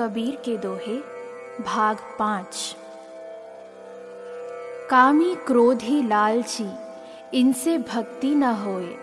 [0.00, 0.98] कबीर के दोहे,
[1.62, 2.76] भाग पाँच।
[4.90, 6.70] कामी क्रोधी लालची,
[7.34, 8.96] इनसे भक्ति न होए।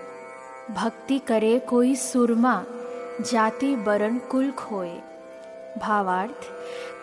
[0.72, 2.64] भक्ति करे कोई सुरमा,
[3.22, 5.00] जाति बरन कुल खोए।
[5.78, 6.48] भावार्थ,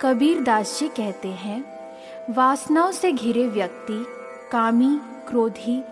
[0.03, 1.89] कबीर दास जी कहते हैं,
[2.31, 4.07] वासनाओं से घिरे व्यक्ति,
[4.53, 4.99] कामी,
[5.29, 5.85] क्रोधी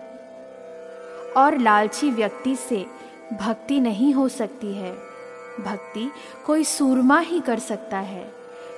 [1.37, 2.85] और लालची व्यक्ति से
[3.33, 5.12] भक्ति नहीं हो सकती है।
[5.59, 6.09] भक्ति
[6.45, 8.23] कोई सूरमा ही कर सकता है,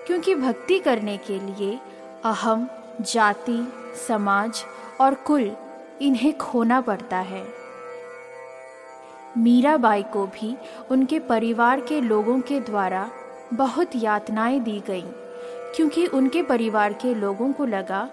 [0.07, 1.79] क्योंकि भक्ति करने के लिए
[2.25, 2.67] अहम,
[3.01, 3.59] जाति,
[4.07, 4.63] समाज
[5.01, 5.51] और कुल
[6.01, 7.45] इन्हें खोना पड़ता है।
[9.37, 10.55] मीराबाई को भी
[10.91, 13.09] उनके परिवार के लोगों के द्वारा
[13.53, 15.11] बहुत यातनाएँ दी गईं,
[15.75, 18.07] क्योंकि उनके परिवार के लोगों को लगा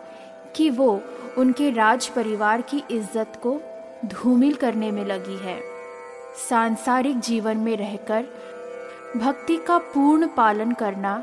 [0.57, 1.01] कि वो
[1.39, 3.61] उनके राज परिवार की इज़्ज़त को
[4.05, 5.61] धूमिल करने में लगी है।
[6.37, 8.25] सांसारिक जीवन में रहकर
[9.17, 11.23] भक्ति का पूर्ण पालन करना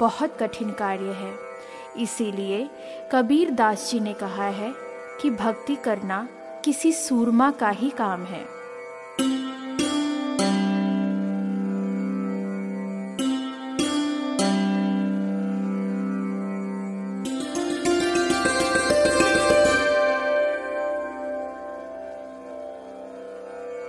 [0.00, 1.32] बहुत कठिन कार्य है।
[1.96, 2.70] इसीलिए
[3.12, 4.72] कबीर दास जी ने कहा है
[5.20, 6.28] कि भक्ति करना
[6.64, 8.44] किसी सूरमा का ही काम है।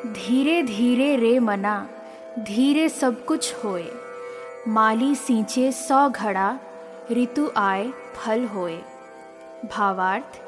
[0.05, 1.89] धीरे धीरे रे मना,
[2.39, 3.87] धीरे सब कुछ होए।
[4.67, 6.59] माली सींचे सौ घड़ा
[7.11, 8.81] ऋतु आए फल होए।
[9.71, 10.41] भावार्थ,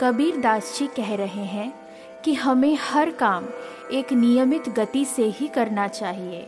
[0.00, 1.72] कबीर दास जी कह रहे हैं
[2.24, 3.46] कि हमें हर काम
[3.92, 6.46] एक नियमित गति से ही करना चाहिए।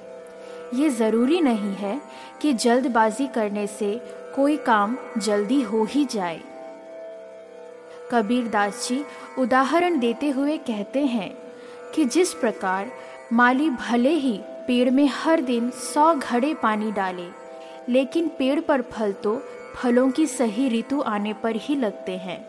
[0.75, 2.01] ये ज़रूरी नहीं है
[2.43, 4.01] कि जल्दबाजी करने से
[4.37, 6.41] कोई काम जल्दी हो ही जाए।
[8.11, 9.05] कबीर दास जी
[9.39, 11.50] उदाहरण देते हुए कहते हैं
[11.95, 12.91] कि जिस प्रकार
[13.33, 17.27] माली भले ही पेड़ में हर दिन सौ घड़े पानी डाले,
[17.89, 19.41] लेकिन पेड़ पर फल तो
[19.75, 22.45] फलों की सही ऋतु आने पर ही लगते हैं।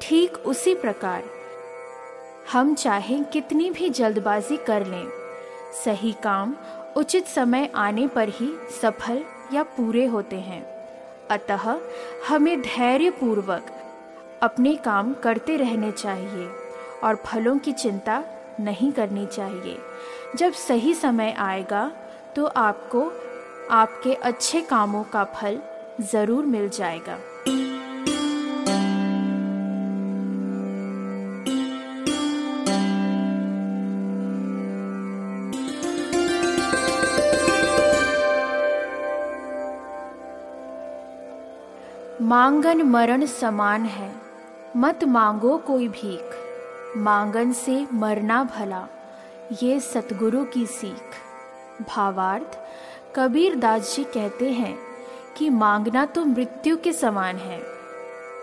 [0.00, 1.24] ठीक उसी प्रकार
[2.52, 5.06] हम चाहें कितनी भी जल्दबाजी कर लें,
[5.84, 6.54] सही काम
[6.96, 8.50] उचित समय आने पर ही
[8.82, 9.22] सफल
[9.52, 10.62] या पूरे होते हैं।
[11.30, 11.74] अतः
[12.28, 13.66] हमें धैर्य पूर्वक
[14.42, 16.48] अपने काम करते रहने चाहिए
[17.04, 18.22] और फलों की चिंता
[18.60, 19.78] नहीं करनी चाहिए।
[20.36, 21.90] जब सही समय आएगा
[22.36, 23.10] तो आपको
[23.70, 25.58] आपके अच्छे कामों का फल
[26.12, 27.18] ज़रूर मिल जाएगा।
[42.22, 44.10] मांगन मरण समान है।
[44.76, 46.45] मत मांगो कोई भीख।
[46.96, 48.86] मांगन से मरना भला,
[49.62, 51.02] ये सतगुरु की सीख।
[51.88, 52.58] भावार्थ,
[53.16, 54.78] कबीर दास जी कहते हैं
[55.36, 57.62] कि मांगना तो मृत्यु के समान है।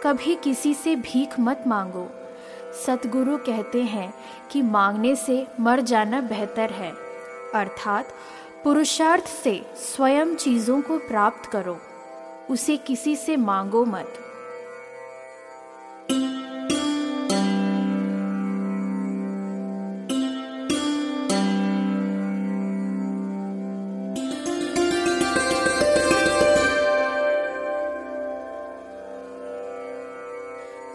[0.04, 2.12] कभी किसी से भीख मत मांगो।
[2.86, 4.14] सतगुरु कहते हैं
[4.52, 6.92] कि मांगने से मर जाना बेहतर है।
[7.56, 8.08] अर्थात,
[8.64, 11.80] पुरुषार्थ से स्वयं चीज़ों को प्राप्त करो।
[12.50, 14.23] उसे किसी से मांगो मत।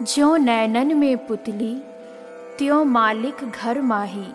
[0.03, 1.83] ज्यो नैनन में पुतली,
[2.57, 4.27] त्यों मालिक घर माही।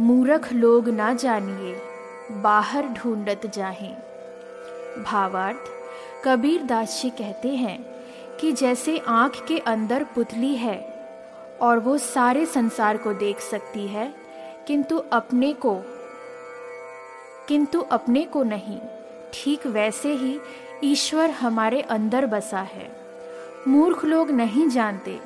[0.00, 1.76] मूरख लोग ना जानिए,
[2.30, 3.88] बाहर ढूंढत जाहे।
[5.02, 5.58] भावार्थ,
[6.24, 7.86] कबीर दास जी कहते हैं
[8.40, 10.78] कि जैसे आँख के अंदर पुतली है,
[11.60, 14.14] और वो सारे संसार को देख सकती है,
[14.66, 15.74] किंतु अपने को,
[17.48, 18.78] किंतु अपने को नहीं,
[19.32, 20.40] ठीक वैसे ही
[20.84, 22.99] ईश्वर हमारे अंदर बसा है।
[23.68, 25.20] मूर्ख लोग नहीं जानते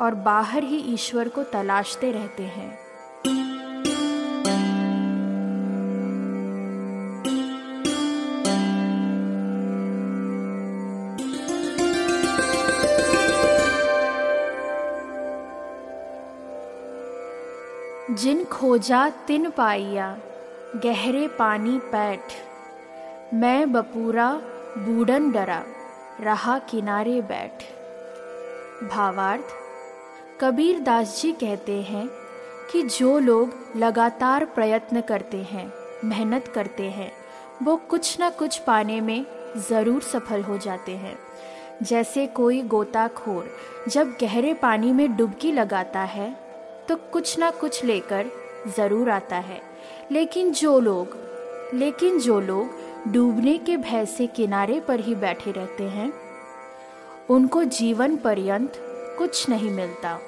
[0.00, 2.78] और बाहर ही ईश्वर को तलाशते रहते हैं।
[18.14, 20.18] जिन खोजा तिन पाइया,
[20.76, 22.20] गहरे पानी पैठ।
[23.34, 24.32] मैं बपूरा,
[24.78, 25.64] बूढ़न डरा,
[26.20, 27.77] रहा किनारे बैठ।
[28.82, 29.54] भावार्थ
[30.40, 32.06] कबीर दास जी कहते हैं
[32.72, 35.72] कि जो लोग लगातार प्रयत्न करते हैं,
[36.04, 37.10] मेहनत करते हैं,
[37.62, 39.24] वो कुछ ना कुछ पाने में
[39.68, 41.16] ज़रूर सफल हो जाते हैं।
[41.82, 43.50] जैसे कोई गोताखोर
[43.88, 46.30] जब गहरे पानी में डुबकी लगाता है
[46.88, 48.30] तो कुछ ना कुछ लेकर
[48.76, 49.60] ज़रूर आता है।
[50.12, 51.16] लेकिन जो लोग,
[51.74, 56.10] लेकिन जो लोग डूबने के भय से किनारे पर ही बैठे रहते हैं
[57.30, 58.72] उनको जीवन पर्यंत
[59.18, 60.18] कुछ नहीं मिलता।